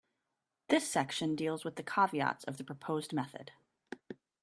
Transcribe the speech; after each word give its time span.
This 0.69 0.89
section 0.89 1.35
deals 1.35 1.63
with 1.63 1.75
the 1.75 1.83
caveats 1.83 2.43
of 2.45 2.57
the 2.57 2.63
proposed 2.63 3.13
method. 3.13 3.51